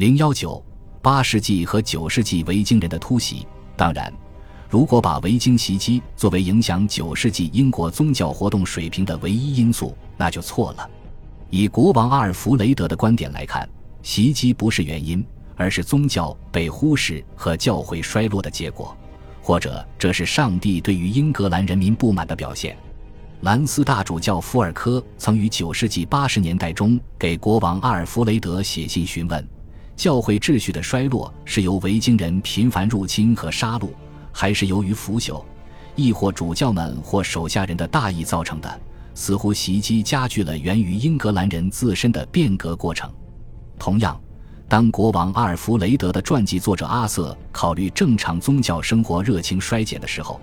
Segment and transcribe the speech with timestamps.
[0.00, 0.64] 零幺九
[1.02, 3.46] 八世纪和九世纪维京人的突袭。
[3.76, 4.10] 当然，
[4.66, 10.90] 如果把维京袭击作为影响九世纪英国宗教活动水平的唯一因素，那就错了。
[11.50, 13.68] 以国王阿尔弗雷德的观点来看，
[14.02, 15.22] 袭击不是原因，
[15.54, 18.96] 而是宗教被忽视和教会衰落的结果，
[19.42, 22.74] 或者这是上帝对于英格兰人民不满的表现。
[23.42, 29.46] 兰斯大主教福尔科曾于九世纪八十年代中给国王阿尔弗雷德写信询问。
[30.00, 33.90] 教会秩序的衰落是由维京人频繁入侵和杀戮，
[34.32, 35.44] 还是由于腐朽，
[35.94, 38.80] 亦或主教们或手下人的大意造成的？
[39.14, 43.12] 似乎袭击加剧了源于英格兰人自身的变革过程。
[43.78, 44.18] 同样，
[44.70, 50.40] 当国王阿尔弗雷德的传记作者阿瑟考虑正常宗教生活热情衰减的时候，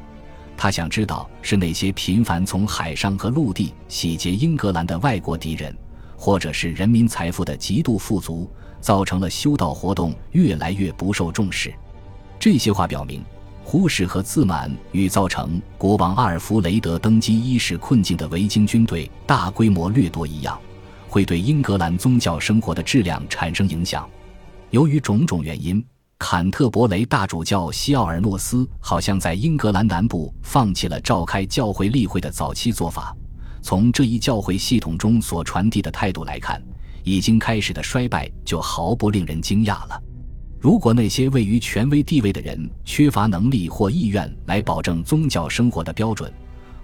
[0.55, 5.75] 他想知道是那些频繁从海上和陆地洗劫英格兰的外国敌人，
[6.17, 8.51] 或者是人民财富的极度富足。
[8.79, 11.73] 造成了修道活动越来越不受重视。
[12.39, 13.23] 这些话表明，
[13.63, 20.57] 忽视和自满与造成国王阿尔弗雷德登基伊始困境的维京军队大规模掠夺一样，
[21.09, 24.07] 会对英格兰宗教生活的质量产生影响。
[24.69, 25.83] 由于种种原因，
[26.19, 33.13] 坎特伯雷大主教西奥尔诺斯好像在英格兰南部放弃了召开教会例会的早期做法。
[33.67, 36.63] 从这一教会系统中所传递的态度来看。
[37.03, 40.01] 已经开始的衰败就毫不令人惊讶了。
[40.57, 46.31] 如果那些位于权威地位的人缺乏能力或意愿来保证宗教生活的标准，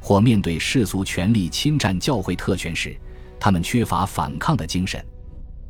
[0.01, 2.93] 或面对世俗权力侵占教会特权时，
[3.39, 5.01] 他们缺乏反抗的精神，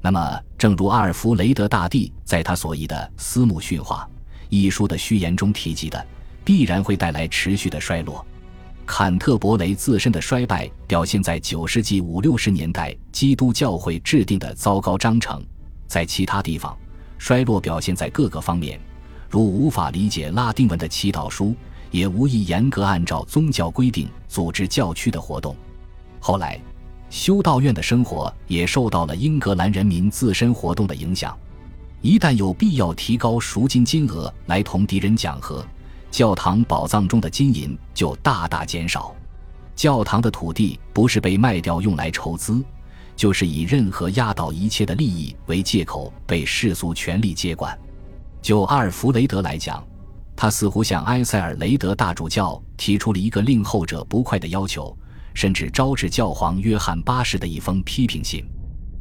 [0.02, 4.08] 那么，正如阿尔弗雷德大帝在他所译的《斯姆训话》
[4.50, 6.06] 一书的序言中提及的，
[6.44, 8.26] 必然会带来持续的衰落。
[8.86, 15.42] 坎特伯雷自身的衰败表现在九世纪五六十年代基督教会制定的糟糕章程，
[15.88, 16.78] 在其他地方，
[17.18, 18.80] 衰落表现在各个方面，
[19.30, 21.56] 如无法理解拉丁文的祈祷书，
[21.92, 25.56] 也无意严格按照宗教规定组织教区的活动。
[26.20, 26.60] 后来，
[27.10, 31.36] 修道院的生活也受到了英格兰人民自身活动的影响，
[32.02, 35.66] 一旦有必要提高赎金金额来同敌人讲和。
[36.14, 39.16] 教堂宝藏中的金银就大大减少，
[39.76, 42.64] 教堂的土地不是被卖掉用来筹资，
[43.16, 47.76] 就是以任何压倒一切的利益为借口被世俗权力接管。
[48.44, 49.84] 就阿尔弗雷德来讲，
[50.36, 54.96] 他似乎向埃塞尔雷德大主教提出了一个令后者不快的要求，
[55.34, 58.46] 甚至招致教皇约翰八世的一封批评信。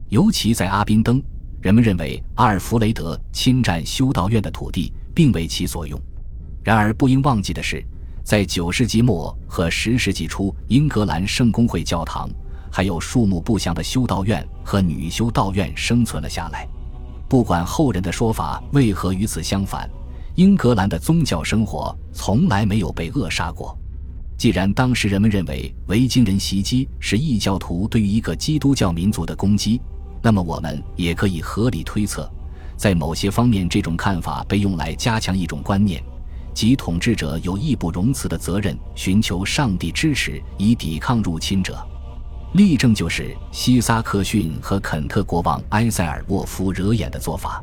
[0.08, 1.22] 尤其在阿宾登，
[1.60, 6.00] 人们认为阿尔弗雷德侵占修道院的土地并为其所用。
[6.62, 7.84] 然而，不应忘记的是，
[8.22, 12.30] 在九世纪末和十世纪初，英格兰圣公会教堂
[12.70, 16.68] 还有数目不详的修道院和女修道院生存了下来。
[17.28, 19.90] 不管后人的说法为何与此相反，
[20.36, 23.76] 英格兰的宗教生活从来没有被扼杀过。
[24.38, 29.80] 既然当时人们认为维京人袭击是异教徒对于一个基督教民族的攻击，
[30.22, 32.30] 那么我们也可以合理推测，
[32.76, 36.02] 在某些方面，这种看法被用来加强一种观念。
[36.54, 41.78] 即统治者有义不容辞的责任，寻求上帝支持以抵抗入侵者。
[42.54, 47.62] 例证就是西萨克逊和肯特国王埃塞尔沃夫惹眼的做法。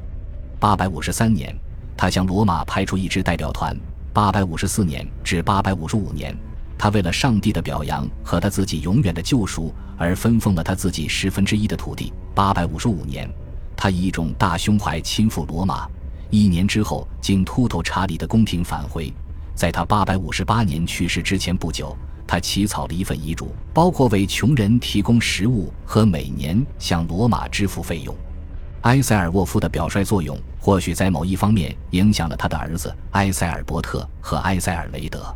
[0.60, 1.56] 八百五十三年，
[1.96, 3.72] 他向罗马派出一支代表团；
[4.12, 6.36] 八百五十四年至八百五十五年，
[6.78, 12.12] 他为了上帝的表扬和他自己永远的救赎而分封了他自己十分之一的土地。
[12.34, 13.30] 八百五十五年，
[13.78, 15.88] 他以一种大胸怀亲赴罗马。
[16.30, 19.12] 一年之后，经秃头查理的宫廷返回，
[19.56, 21.96] 在他八百五十八年去世之前不久，
[22.28, 28.16] 他起草了一份遗嘱，包括为穷人提供食物和每年向罗马支付费用。
[28.82, 35.36] 埃塞尔沃夫的表率作用，或许在某一方面影响了他的儿子埃塞尔伯特和埃塞尔雷德。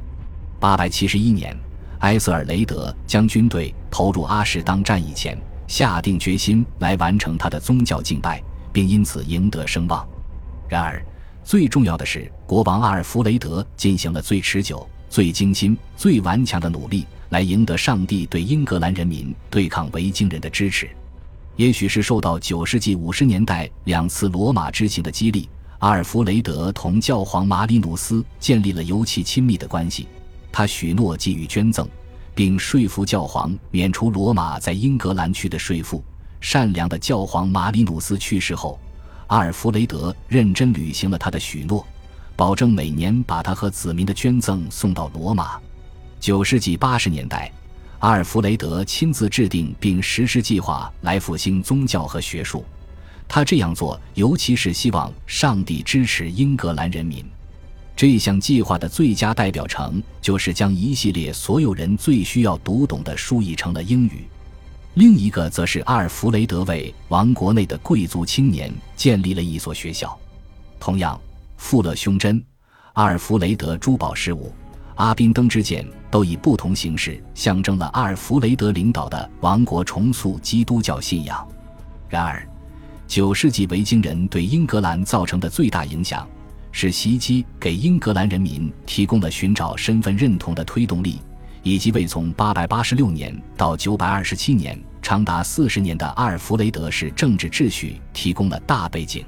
[0.59, 1.58] 八百七十一年，
[2.00, 5.38] 埃塞尔雷德将军队投入阿什当战役前，
[5.68, 10.08] 下定决心来完成他的宗教敬拜，并因此赢得声望。
[10.73, 11.00] 然而，
[11.43, 20.90] 最重要的是，国王阿尔弗雷德进行了最持久、最精心、最顽强的努力，来赢得上帝对英格兰人民对抗维京人的支持。
[21.58, 25.47] 也许是受到九世纪五十年代两次罗马之行的激励，
[25.78, 30.08] 阿尔弗雷德同教皇马里努斯建立了尤其亲密的关系。
[30.52, 31.87] 他许诺给予捐赠，
[32.34, 36.03] 并说服教皇免除罗马在英格兰区的税赋。
[36.41, 38.79] 善良的教皇马里努斯去世后。
[39.34, 41.84] 阿尔弗雷德认真履行了他的许诺，
[42.35, 45.59] 保证每年把他和子民的捐赠送到罗马。
[46.20, 47.52] 九世纪八十年代，
[47.97, 52.64] 阿尔弗雷德亲自制定并实施计划来复兴宗教和学术。
[53.28, 57.26] 他这样做，尤其是希望上帝支持英格兰人民。
[57.96, 64.28] 这项计划的最佳代表成就是将一系列所有人最需要读懂的书译成了英语。
[64.95, 70.16] 另一个则是阿尔弗雷德为王国内的贵族青年建立了一所学校。
[70.79, 71.19] 同样，
[71.57, 72.43] 富勒胸针、
[72.93, 74.53] 阿尔弗雷德珠宝饰物、
[74.95, 81.47] 阿宾登之剑都以不同形式象征了阿尔弗雷德领导的王国重塑基督教信仰。
[82.07, 82.47] 然而，
[83.07, 86.28] 九世纪维京人对英格兰造成的最大影响。
[86.75, 91.19] 是袭击给英格兰人民提供了寻找身份认同的推动力，
[91.64, 99.26] 以及为从886年到927年长达四十年的阿尔弗雷德式政治秩序提供了大背景。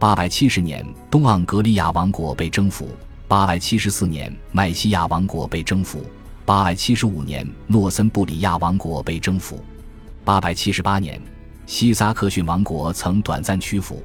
[0.00, 2.88] 870年，东盎格利亚王国被征服
[3.28, 6.04] ；874年，麦西亚王国被征服
[6.46, 9.62] ；875年，诺森布里亚王国被征服
[10.24, 11.20] ；878年，
[11.66, 14.02] 西萨克逊王国曾短暂屈服。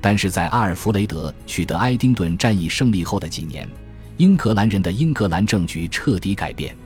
[0.00, 3.68] 但是在阿尔弗雷德取得埃丁顿战役胜利后的几年，
[4.16, 6.76] 英格兰人的英格兰政局彻底改变。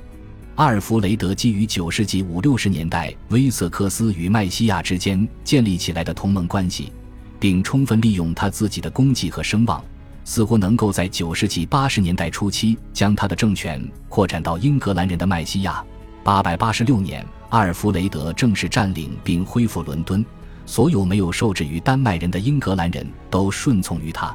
[0.56, 6.90] 阿尔弗雷德基于九世纪五六十年代威瑟克斯与麦西亚之间建立起来的同盟关系，
[7.38, 9.84] 并充分利用他自己的功绩和声望，
[10.24, 15.84] 似乎能够在九世纪八十年代初期将他的政权扩展到英格兰人的麦西亚。
[16.24, 20.24] 八百八十六年，阿尔弗雷德正式占领并恢复伦敦。
[20.64, 24.34] 所有没有受制于丹麦人的英格兰人都顺从于他，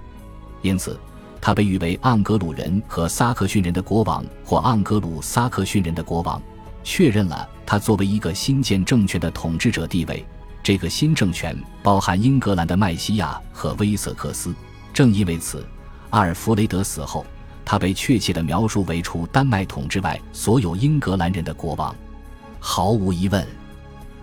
[0.62, 1.00] 因此，
[1.42, 6.40] 他被誉为盎格鲁人和撒克逊人的国王，或盎格鲁撒克逊人的国王，
[6.84, 10.24] 确认了他作为一个新建政权的统治者地位。
[10.62, 14.54] 这个新政权包含英格兰的麦西亚和威瑟克斯。
[14.94, 15.66] 正因为此，
[16.12, 17.26] 阿尔弗雷德死后，
[17.66, 21.96] 他被确切地描述为除丹麦统治外所有英格兰人的国王。
[22.60, 23.44] 毫无疑问。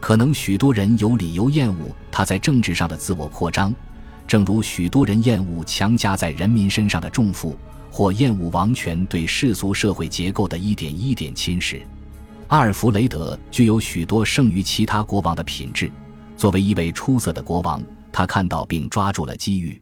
[0.00, 3.74] 可能许多人有理由厌恶他在政治上的自我扩张，
[4.28, 7.56] 正如许多人厌恶强加在人民身上的重负，
[7.90, 11.80] 或厌恶王权对世俗社会结构的一点一点侵蚀。
[12.48, 15.90] 阿尔弗雷德具有许多胜于其他国王的品质。
[16.36, 17.82] 作为一位出色的国王，
[18.12, 19.80] 他看到并抓住了机遇。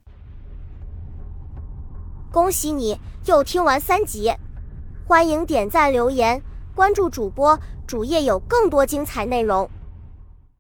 [2.30, 4.32] 恭喜你又听完三集，
[5.08, 6.40] 欢迎点赞、留言、
[6.72, 9.68] 关注主播，主页有更多精彩内容。